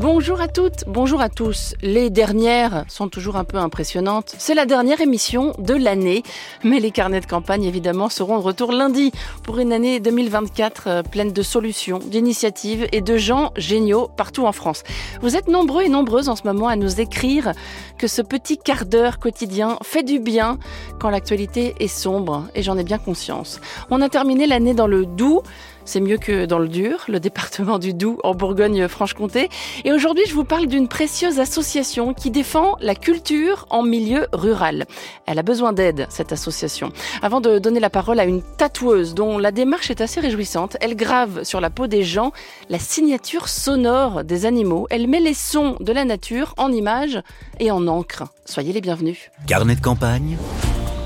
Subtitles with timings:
[0.00, 1.74] Bonjour à toutes, bonjour à tous.
[1.82, 4.32] Les dernières sont toujours un peu impressionnantes.
[4.38, 6.22] C'est la dernière émission de l'année,
[6.62, 9.10] mais les carnets de campagne évidemment seront de retour lundi
[9.42, 14.52] pour une année 2024 euh, pleine de solutions, d'initiatives et de gens géniaux partout en
[14.52, 14.84] France.
[15.20, 17.50] Vous êtes nombreux et nombreuses en ce moment à nous écrire
[17.98, 20.60] que ce petit quart d'heure quotidien fait du bien
[21.00, 23.60] quand l'actualité est sombre et j'en ai bien conscience.
[23.90, 25.42] On a terminé l'année dans le doux
[25.88, 29.48] c'est mieux que dans le dur, le département du Doubs en Bourgogne-Franche-Comté.
[29.84, 34.84] Et aujourd'hui, je vous parle d'une précieuse association qui défend la culture en milieu rural.
[35.24, 36.92] Elle a besoin d'aide, cette association.
[37.22, 40.94] Avant de donner la parole à une tatoueuse dont la démarche est assez réjouissante, elle
[40.94, 42.32] grave sur la peau des gens
[42.68, 44.86] la signature sonore des animaux.
[44.90, 47.22] Elle met les sons de la nature en images
[47.60, 48.24] et en encre.
[48.44, 49.30] Soyez les bienvenus.
[49.46, 50.36] Carnet de campagne,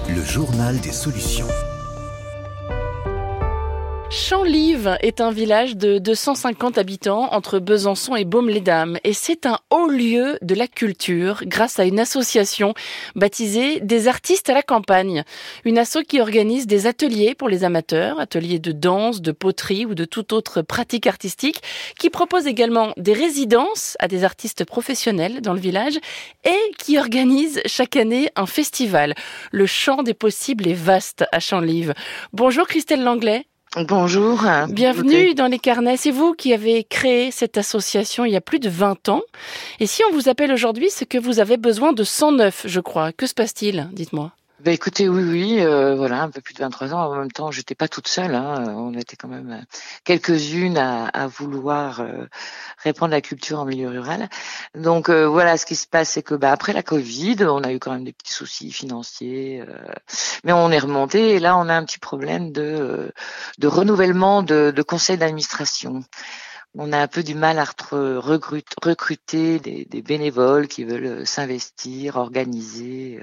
[0.08, 1.46] le journal des solutions.
[4.12, 9.88] Champlive est un village de 250 habitants entre Besançon et Baume-les-Dames et c'est un haut
[9.88, 12.74] lieu de la culture grâce à une association
[13.14, 15.24] baptisée Des artistes à la campagne.
[15.64, 19.94] Une asso qui organise des ateliers pour les amateurs, ateliers de danse, de poterie ou
[19.94, 21.62] de toute autre pratique artistique,
[21.98, 25.98] qui propose également des résidences à des artistes professionnels dans le village
[26.44, 29.14] et qui organise chaque année un festival.
[29.52, 31.94] Le champ des possibles est vaste à Champlive.
[32.34, 33.46] Bonjour Christelle Langlais.
[33.76, 34.44] Bonjour.
[34.68, 35.96] Bienvenue dans les carnets.
[35.96, 39.22] C'est vous qui avez créé cette association il y a plus de 20 ans.
[39.80, 43.12] Et si on vous appelle aujourd'hui, c'est que vous avez besoin de 109, je crois.
[43.12, 43.88] Que se passe-t-il?
[43.92, 44.32] Dites-moi.
[44.64, 47.10] Bah écoutez, oui, oui, euh, voilà, un peu plus de 23 ans.
[47.10, 48.32] En même temps, j'étais pas toute seule.
[48.36, 48.72] Hein.
[48.76, 49.64] On était quand même
[50.04, 52.26] quelques-unes à, à vouloir euh,
[52.78, 54.28] répandre la culture en milieu rural.
[54.76, 57.72] Donc euh, voilà, ce qui se passe, c'est que bah, après la Covid, on a
[57.72, 59.64] eu quand même des petits soucis financiers,
[60.44, 61.30] mais on est remonté.
[61.30, 63.12] Et là, on a un petit problème de,
[63.58, 66.04] de renouvellement de, de conseil d'administration
[66.74, 73.20] on a un peu du mal à recruter des, des bénévoles qui veulent s'investir, organiser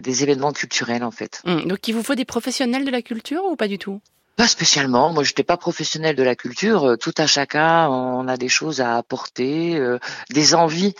[0.00, 1.42] des événements culturels en fait.
[1.44, 4.00] Hum, donc il vous faut des professionnels de la culture ou pas du tout?
[4.40, 5.12] Pas spécialement.
[5.12, 6.92] Moi, j'étais pas professionnel de la culture.
[6.92, 9.98] Euh, tout à chacun, on a des choses à apporter, euh,
[10.30, 10.94] des envies.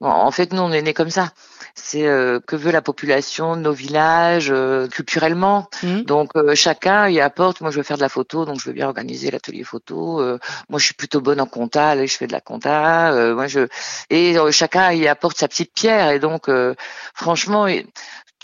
[0.00, 1.32] En fait, nous, on est nés comme ça.
[1.74, 4.54] C'est euh, que veut la population, nos villages,
[4.92, 5.68] culturellement.
[5.82, 6.02] Hum.
[6.02, 7.60] Donc, chacun y apporte.
[7.62, 10.20] Moi, je veux faire de la photo, donc je veux bien organiser l'atelier photo.
[10.68, 13.32] moi, je suis plutôt bonne en compta, allez, je fais de la compta.
[13.34, 13.66] moi, je
[14.10, 16.10] et chacun y apporte sa petite pierre.
[16.10, 16.48] Et donc,
[17.14, 17.66] franchement,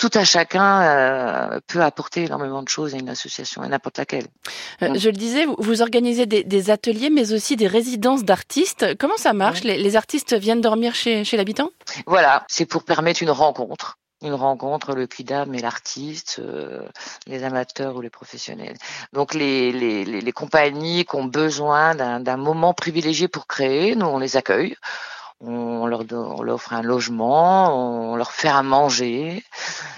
[0.01, 4.27] tout à chacun euh, peut apporter énormément de choses à une association, à n'importe laquelle.
[4.83, 8.97] Euh, je le disais, vous, organisez des, ateliers, mais aussi des résidences d'artistes.
[8.99, 11.69] Comment ça marche les, artistes viennent dormir chez, chez l'habitant?
[12.07, 16.83] Voilà, c'est pour permettre une rencontre une rencontre le quidam et l'artiste, euh,
[17.27, 18.77] les amateurs ou les professionnels.
[19.15, 24.19] Donc les, les, les compagnies qui ont besoin d'un moment privilégié pour créer, nous on
[24.19, 24.77] les accueille
[25.41, 29.43] on leur, on leur offre un logement, on leur fait à manger.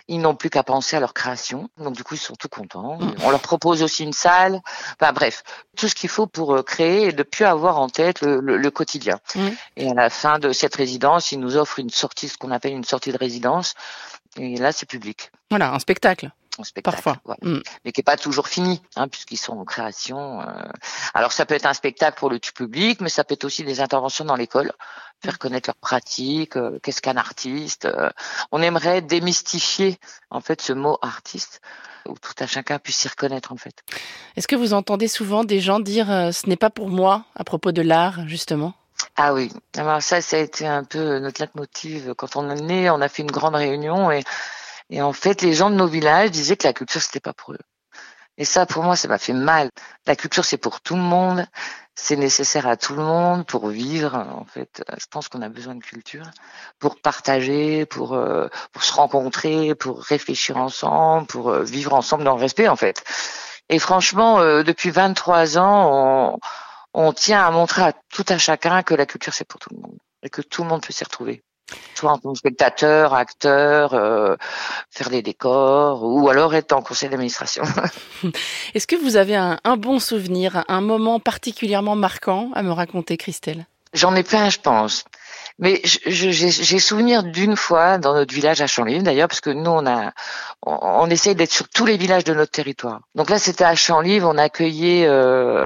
[0.06, 1.68] Ils n'ont plus qu'à penser à leur création.
[1.78, 2.98] Donc du coup, ils sont tout contents.
[2.98, 3.14] Mm.
[3.24, 4.60] On leur propose aussi une salle.
[5.00, 5.42] Enfin bref,
[5.76, 9.18] tout ce qu'il faut pour euh, créer et de plus avoir en tête le, quotidien.
[9.34, 9.48] Mm.
[9.76, 12.72] Et à la fin de cette résidence, ils nous offrent une sortie, ce qu'on appelle
[12.72, 13.74] une sortie de résidence.
[14.36, 15.30] Et là, c'est public.
[15.50, 16.30] Voilà, un spectacle.
[16.58, 17.36] Un spectacle, Parfois.
[17.42, 17.60] Mm.
[17.84, 20.40] mais qui est pas toujours fini, hein, puisqu'ils sont en création.
[20.42, 20.44] Euh.
[21.14, 23.80] Alors ça peut être un spectacle pour le public, mais ça peut être aussi des
[23.80, 24.70] interventions dans l'école
[25.22, 27.84] faire connaître leurs pratiques, euh, qu'est-ce qu'un artiste.
[27.86, 28.10] Euh.
[28.50, 29.98] on aimerait démystifier
[30.30, 31.60] en fait ce mot artiste
[32.06, 33.84] où tout un chacun puisse s'y reconnaître en fait.
[34.36, 37.44] Est-ce que vous entendez souvent des gens dire euh, ce n'est pas pour moi à
[37.44, 38.74] propos de l'art justement?
[39.16, 42.14] Ah oui, alors ça, ça a été un peu notre leitmotiv.
[42.14, 44.22] Quand on est né, on a fait une grande réunion et,
[44.90, 47.54] et en fait, les gens de nos villages disaient que la culture, c'était pas pour
[47.54, 47.58] eux.
[48.38, 49.70] Et ça, pour moi, ça m'a fait mal.
[50.06, 51.46] La culture, c'est pour tout le monde
[51.94, 54.14] c'est nécessaire à tout le monde pour vivre.
[54.16, 56.24] En fait, je pense qu'on a besoin de culture
[56.78, 62.34] pour partager, pour euh, pour se rencontrer, pour réfléchir ensemble, pour euh, vivre ensemble dans
[62.34, 63.04] le respect, en fait.
[63.68, 66.38] Et franchement, euh, depuis 23 ans,
[66.94, 69.70] on, on tient à montrer à tout à chacun que la culture c'est pour tout
[69.74, 71.42] le monde et que tout le monde peut s'y retrouver
[71.94, 74.36] soit en tant que spectateur, acteur, euh,
[74.90, 77.64] faire des décors, ou alors être en conseil d'administration.
[78.74, 83.16] Est-ce que vous avez un, un, bon souvenir, un moment particulièrement marquant à me raconter,
[83.16, 83.66] Christelle?
[83.92, 85.04] J'en ai plein, je pense.
[85.62, 89.86] Mais j'ai souvenir d'une fois dans notre village à Champlivre, d'ailleurs, parce que nous, on
[89.86, 90.12] a,
[90.66, 93.02] on, on essaye d'être sur tous les villages de notre territoire.
[93.14, 95.64] Donc là, c'était à Champlivre, on a accueilli euh,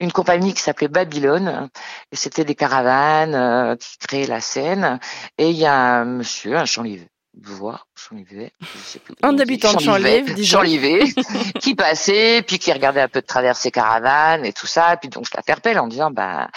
[0.00, 1.68] une compagnie qui s'appelait Babylone,
[2.12, 4.98] et c'était des caravanes euh, qui créaient la scène.
[5.36, 7.04] Et il y a un monsieur, un Champlivre
[7.38, 9.14] voix, Chanlivet, je sais plus.
[9.22, 11.04] Un habitant de Chanlivet, Chanlivet,
[11.60, 14.96] qui passait, puis qui regardait un peu de travers ses caravanes et tout ça, et
[14.96, 16.48] puis donc je l'appelle en disant, bah,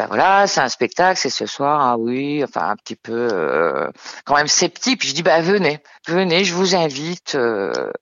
[0.00, 3.86] bah voilà, c'est un spectacle, c'est ce soir, ah oui, enfin un petit peu euh,
[4.24, 5.00] quand même sceptique.
[5.00, 7.92] Puis je dis bah venez, venez, je vous invite, euh,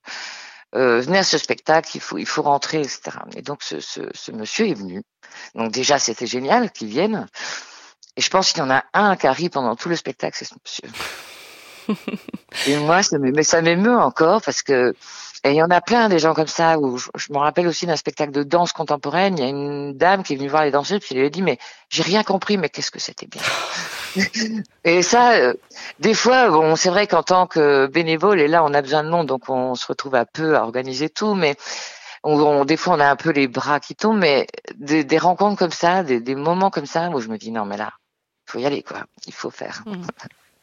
[0.77, 3.19] euh, venez à ce spectacle, il faut il faut rentrer, etc.
[3.35, 5.03] Et donc ce, ce, ce monsieur est venu.
[5.57, 7.27] Donc déjà c'était génial qu'il vienne.
[8.17, 10.45] Et je pense qu'il y en a un qui arrive pendant tout le spectacle, c'est
[10.45, 10.89] ce monsieur.
[12.69, 14.95] Et moi, ça m'émeut encore parce que
[15.45, 17.87] et il y en a plein des gens comme ça où je, me rappelle aussi
[17.87, 19.39] d'un spectacle de danse contemporaine.
[19.39, 21.31] Il y a une dame qui est venue voir les danseuses puis elle lui a
[21.31, 21.59] dit mais
[21.91, 23.43] j'ai rien compris mais qu'est-ce que c'était bien.
[24.85, 25.55] et ça, euh,
[26.01, 29.11] des fois, bon, c'est vrai qu'en tant que bénévole et là on a besoin de
[29.11, 31.57] monde donc on se retrouve un peu à organiser tout, mais
[32.25, 35.57] on, des fois on a un peu les bras qui tombent, mais des, des rencontres
[35.57, 37.93] comme ça, des, des, moments comme ça où je me dis non mais là,
[38.47, 39.83] faut y aller quoi, il faut faire.
[39.87, 40.03] Mmh.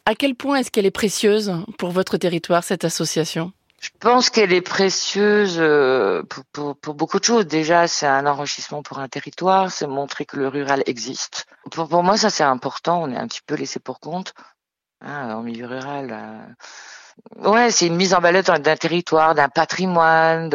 [0.04, 3.52] À quel point est-ce qu'elle est précieuse pour votre territoire, cette association?
[3.80, 7.46] Je pense qu'elle est précieuse euh, pour, pour, pour, beaucoup de choses.
[7.46, 11.46] Déjà, c'est un enrichissement pour un territoire, c'est montrer que le rural existe.
[11.70, 13.02] Pour, pour moi, ça c'est important.
[13.02, 14.32] On est un petit peu laissé pour compte
[15.02, 16.10] hein, en milieu rural.
[16.10, 17.48] Euh.
[17.50, 20.50] Ouais, c'est une mise en valeur d'un territoire, d'un patrimoine,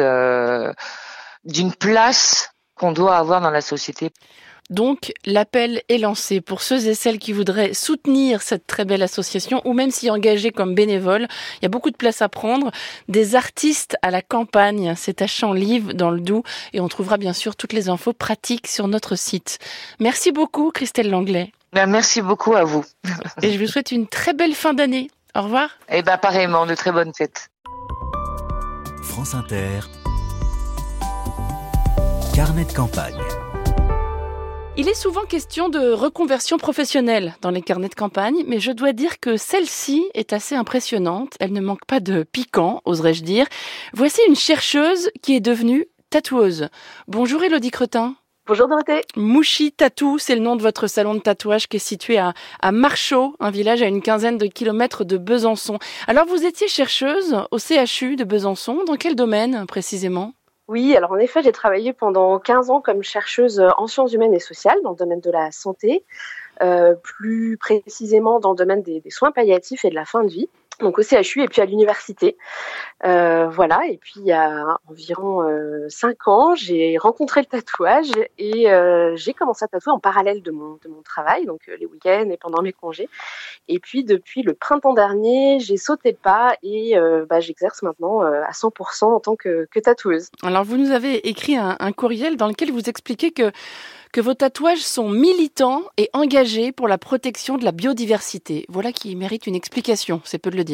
[1.44, 4.12] d'une place qu'on doit avoir dans la société.
[4.70, 9.60] Donc l'appel est lancé pour ceux et celles qui voudraient soutenir cette très belle association
[9.64, 11.26] ou même s'y engager comme bénévole.
[11.60, 12.70] Il y a beaucoup de place à prendre.
[13.08, 17.32] Des artistes à la campagne, c'est à Champs-Live dans le Doubs et on trouvera bien
[17.32, 19.58] sûr toutes les infos pratiques sur notre site.
[20.00, 21.52] Merci beaucoup Christelle Langlais.
[21.72, 22.84] Ben, merci beaucoup à vous.
[23.42, 25.10] et je vous souhaite une très belle fin d'année.
[25.34, 25.70] Au revoir.
[25.88, 27.48] Et eh ben pareillement, de très bonnes fêtes.
[29.02, 29.80] France Inter.
[32.34, 33.20] Carnet de campagne.
[34.74, 38.94] Il est souvent question de reconversion professionnelle dans les carnets de campagne, mais je dois
[38.94, 41.34] dire que celle-ci est assez impressionnante.
[41.40, 43.46] Elle ne manque pas de piquant, oserais-je dire.
[43.92, 46.70] Voici une chercheuse qui est devenue tatoueuse.
[47.06, 48.14] Bonjour Elodie Cretin.
[48.46, 49.02] Bonjour Dorothée.
[49.14, 52.32] Mouchi Tatou, c'est le nom de votre salon de tatouage qui est situé à,
[52.62, 55.78] à Marchaux, un village à une quinzaine de kilomètres de Besançon.
[56.06, 58.84] Alors vous étiez chercheuse au CHU de Besançon.
[58.86, 60.32] Dans quel domaine précisément?
[60.68, 64.40] Oui, alors en effet, j'ai travaillé pendant 15 ans comme chercheuse en sciences humaines et
[64.40, 66.04] sociales dans le domaine de la santé,
[66.62, 70.48] euh, plus précisément dans le domaine des, soins palliatifs et de la fin de vie
[70.82, 72.36] donc au CHU et puis à l'université.
[73.04, 78.12] Euh, voilà, et puis il y a environ euh, cinq ans, j'ai rencontré le tatouage
[78.38, 81.76] et euh, j'ai commencé à tatouer en parallèle de mon, de mon travail, donc euh,
[81.80, 83.08] les week-ends et pendant mes congés.
[83.66, 86.94] Et puis depuis le printemps dernier, j'ai sauté le pas et
[87.28, 90.28] bah, j'exerce maintenant à 100% en tant que, que, tatoueuse.
[90.42, 93.50] Alors vous nous avez écrit un, un courriel dans lequel vous expliquez que
[94.12, 98.66] que vos tatouages sont militants et engagés pour la protection de la biodiversité.
[98.68, 100.71] Voilà qui mérite une explication, c'est peu de le dire.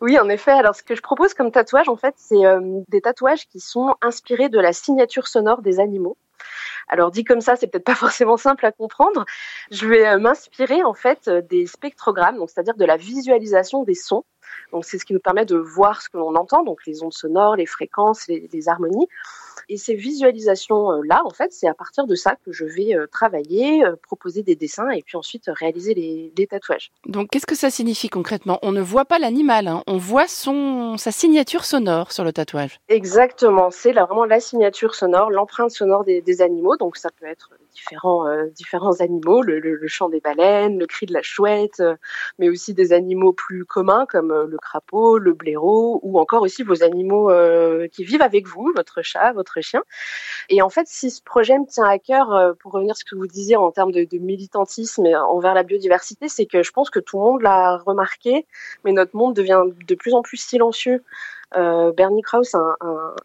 [0.00, 0.52] Oui, en effet.
[0.52, 3.94] Alors, ce que je propose comme tatouage, en fait, c'est euh, des tatouages qui sont
[4.02, 6.16] inspirés de la signature sonore des animaux.
[6.88, 9.24] Alors dit comme ça, c'est peut-être pas forcément simple à comprendre.
[9.70, 14.24] Je vais euh, m'inspirer en fait des spectrogrammes, c'est-à-dire de la visualisation des sons.
[14.72, 17.12] Donc c'est ce qui nous permet de voir ce que l'on entend, donc les ondes
[17.12, 19.08] sonores, les fréquences, les, les harmonies.
[19.68, 23.84] Et ces visualisations-là, en fait, c'est à partir de ça que je vais euh, travailler,
[23.84, 26.90] euh, proposer des dessins et puis ensuite réaliser les, les tatouages.
[27.06, 28.58] Donc, qu'est-ce que ça signifie concrètement?
[28.62, 29.84] On ne voit pas l'animal, hein.
[29.86, 32.80] on voit son, sa signature sonore sur le tatouage.
[32.88, 36.76] Exactement, c'est vraiment la signature sonore, l'empreinte sonore des, des, animaux.
[36.76, 40.86] Donc, ça peut être différents, euh, différents animaux, le, le, le, chant des baleines, le
[40.86, 41.94] cri de la chouette, euh,
[42.40, 46.62] mais aussi des animaux plus communs comme euh, le crapaud, le blaireau, ou encore aussi
[46.62, 47.30] vos animaux
[47.92, 49.82] qui vivent avec vous, votre chat, votre chien.
[50.48, 53.04] Et en fait, si ce projet me tient à cœur, euh, pour revenir à ce
[53.04, 56.98] que vous disiez en termes de, militantisme envers la biodiversité, c'est que je pense que
[56.98, 58.46] tout le monde l'a remarqué,
[58.84, 61.02] mais notre monde devient de plus en plus silencieux.
[61.56, 62.76] Euh, Bernie Krause, un,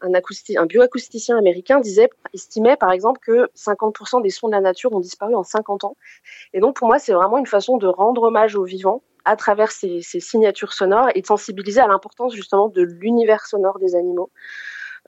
[0.01, 5.00] un bioacousticien américain, disait, estimait par exemple que 50% des sons de la nature ont
[5.00, 5.98] disparu en 50 ans.
[6.53, 9.72] Et donc pour moi, c'est vraiment une façon de rendre hommage aux vivants à travers
[9.72, 14.32] ces, signatures sonores et de sensibiliser à l'importance justement de l'univers sonore des animaux.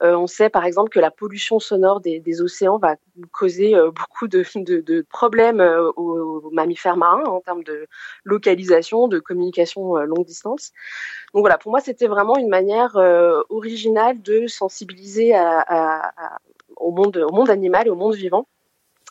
[0.04, 2.98] Euh, on sait par exemple que la pollution sonore des, océans va
[3.32, 7.88] causer euh, beaucoup de, problèmes euh, aux, mammifères marins en termes de
[8.24, 10.72] localisation, de communication longue distance.
[11.34, 12.96] Donc voilà, pour moi, c'était vraiment une manière
[13.50, 15.34] originale de sensibiliser
[16.76, 18.48] au monde animal et au monde vivant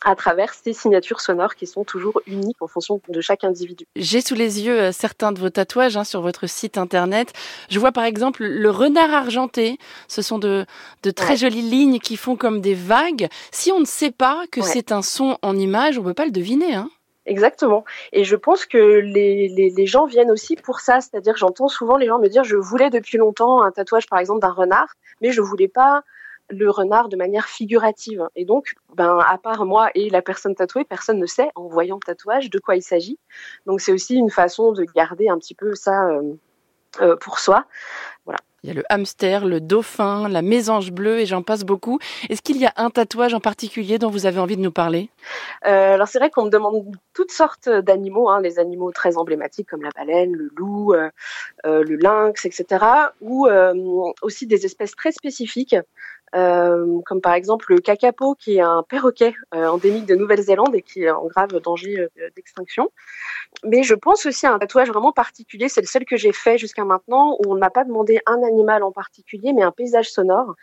[0.05, 3.85] à travers ces signatures sonores qui sont toujours uniques en fonction de chaque individu.
[3.95, 7.33] J'ai sous les yeux euh, certains de vos tatouages hein, sur votre site internet.
[7.69, 9.77] Je vois par exemple le renard argenté.
[10.07, 10.65] Ce sont de,
[11.03, 11.37] de très ouais.
[11.37, 13.27] jolies lignes qui font comme des vagues.
[13.51, 14.67] Si on ne sait pas que ouais.
[14.67, 16.75] c'est un son en image, on ne peut pas le deviner.
[16.75, 16.89] Hein
[17.25, 17.83] Exactement.
[18.13, 21.01] Et je pense que les, les, les gens viennent aussi pour ça.
[21.01, 24.19] C'est-à-dire que j'entends souvent les gens me dire je voulais depuis longtemps un tatouage par
[24.19, 24.87] exemple d'un renard,
[25.21, 26.03] mais je voulais pas
[26.49, 28.27] le renard de manière figurative.
[28.35, 31.95] Et donc, ben, à part moi et la personne tatouée, personne ne sait, en voyant
[31.95, 33.19] le tatouage, de quoi il s'agit.
[33.65, 36.33] Donc, c'est aussi une façon de garder un petit peu ça euh,
[37.01, 37.65] euh, pour soi.
[38.25, 38.39] Voilà.
[38.63, 41.99] Il y a le hamster, le dauphin, la mésange bleue et j'en passe beaucoup.
[42.27, 45.09] Est-ce qu'il y a un tatouage en particulier dont vous avez envie de nous parler?
[45.65, 49.69] Euh, Alors c'est vrai qu'on me demande toutes sortes d'animaux, hein, les animaux très emblématiques
[49.69, 51.09] comme la baleine, le loup, euh,
[51.63, 52.83] le lynx, etc.
[53.21, 53.73] Ou euh,
[54.23, 55.75] aussi des espèces très spécifiques
[56.35, 60.81] euh, comme par exemple le kakapo, qui est un perroquet euh, endémique de Nouvelle-Zélande et
[60.81, 62.91] qui est en grave danger euh, d'extinction.
[63.63, 66.57] Mais je pense aussi à un tatouage vraiment particulier, c'est le seul que j'ai fait
[66.57, 70.09] jusqu'à maintenant, où on ne m'a pas demandé un animal en particulier, mais un paysage
[70.09, 70.55] sonore.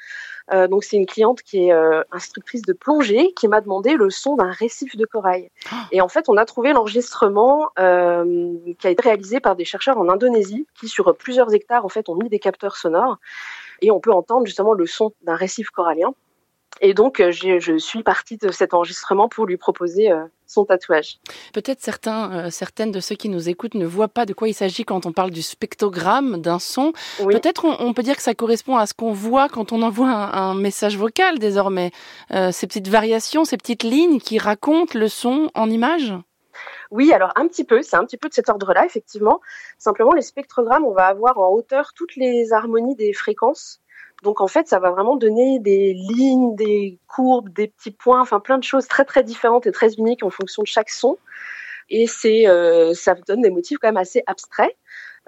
[0.52, 1.73] Donc c'est une cliente qui est
[2.12, 5.49] instructrice de plongée qui m'a demandé le son d'un récif de corail.
[5.90, 10.11] Et en fait, on a trouvé l'enregistrement qui a été réalisé par des chercheurs en
[10.11, 13.18] Indonésie qui sur plusieurs hectares en fait ont mis des capteurs sonores
[13.84, 16.14] et on peut entendre justement le son d'un récif corallien.
[16.80, 21.18] Et donc, euh, je suis partie de cet enregistrement pour lui proposer euh, son tatouage.
[21.52, 24.54] Peut-être certains, euh, certaines de ceux qui nous écoutent ne voient pas de quoi il
[24.54, 26.92] s'agit quand on parle du spectrogramme d'un son.
[27.20, 27.34] Oui.
[27.34, 30.08] Peut-être on, on, peut dire que ça correspond à ce qu'on voit quand on envoie
[30.08, 31.92] un, un message vocal désormais.
[32.32, 36.14] Euh, ces petites variations, ces petites lignes qui racontent le son en images.
[36.94, 39.40] Oui, alors un petit peu, c'est un petit peu de cet ordre-là, effectivement.
[39.78, 43.80] Simplement, les spectrogrammes, on va avoir en hauteur toutes les harmonies des fréquences.
[44.22, 48.38] Donc en fait, ça va vraiment donner des lignes, des courbes, des petits points, enfin
[48.38, 51.18] plein de choses très très différentes et très uniques en fonction de chaque son.
[51.90, 54.76] Et c'est, euh, ça donne des motifs quand même assez abstraits.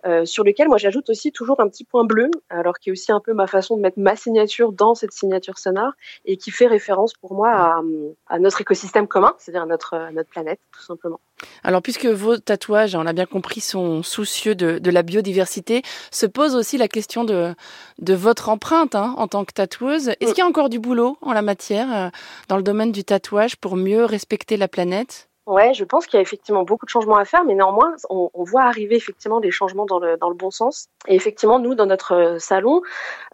[0.05, 3.13] Euh, sur lequel moi j'ajoute aussi toujours un petit point bleu, alors qui est aussi
[3.13, 5.93] un peu ma façon de mettre ma signature dans cette signature sonore
[6.27, 7.83] et qui fait référence pour moi à,
[8.29, 11.19] à notre écosystème commun, c'est-à-dire à notre, à notre planète, tout simplement.
[11.65, 16.27] Alors puisque vos tatouages, on l'a bien compris, sont soucieux de, de, la biodiversité, se
[16.27, 17.55] pose aussi la question de,
[17.99, 20.09] de votre empreinte hein, en tant que tatoueuse.
[20.21, 22.09] Est-ce qu'il y a encore du boulot en la matière euh,
[22.49, 25.29] dans le domaine du tatouage pour mieux respecter la planète?
[25.47, 28.31] Ouais, je pense qu'il y a effectivement beaucoup de changements à faire, mais néanmoins, on,
[28.35, 30.89] voit arriver effectivement des changements dans le, bon sens.
[31.07, 32.83] Et effectivement, nous, dans notre salon,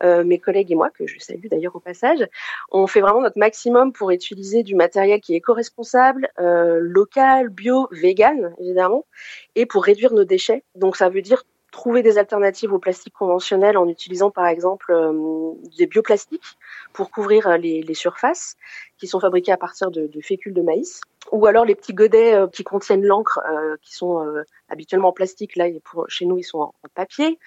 [0.03, 2.29] euh, mes collègues et moi, que je salue d'ailleurs au passage,
[2.71, 7.89] on fait vraiment notre maximum pour utiliser du matériel qui est éco-responsable, euh, local, bio,
[7.93, 9.07] vegan, évidemment,
[9.55, 10.65] et pour réduire nos déchets.
[10.75, 15.53] Donc ça veut dire trouver des alternatives au plastique conventionnel en utilisant par exemple euh,
[15.77, 16.57] des bioplastiques
[16.93, 18.57] pour couvrir les, les, surfaces
[18.99, 21.01] qui sont fabriqués à partir de, de, fécule de maïs.
[21.33, 25.13] Ou alors les petits godets euh, qui contiennent l'encre euh, qui sont euh, habituellement en
[25.13, 25.57] plastique.
[25.57, 25.67] Là
[26.09, 27.39] chez nous ils sont en, papier.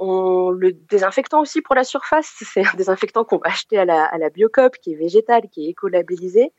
[0.00, 4.30] Le désinfectant aussi pour la surface c'est un désinfectant qu'on va acheter à la, à
[4.30, 6.52] Biocop qui est végétal qui est éco-labellisé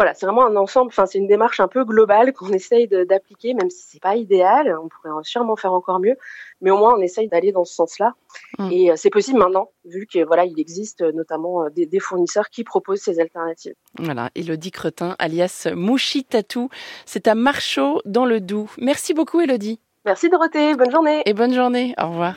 [0.00, 0.88] voilà, c'est vraiment un ensemble.
[0.88, 4.74] Enfin, c'est une démarche un peu globale qu'on essaye d'appliquer, même si c'est pas idéal.
[4.82, 6.16] On pourrait sûrement faire encore mieux,
[6.62, 8.14] mais au moins on essaye d'aller dans ce sens-là.
[8.58, 8.68] Mmh.
[8.72, 12.64] Et euh, c'est possible maintenant, vu que voilà, il existe notamment des, des, fournisseurs qui
[12.64, 13.74] proposent ces alternatives.
[13.98, 16.70] Voilà, Elodie Cretin, alias Mouchi Tatou,
[17.04, 18.70] c'est à Marchaud dans le Doubs.
[18.78, 19.80] Merci beaucoup, Elodie.
[20.06, 20.74] Merci Dorothée.
[20.76, 21.22] Bonne journée.
[21.26, 21.94] Et bonne journée.
[22.00, 22.28] Au revoir.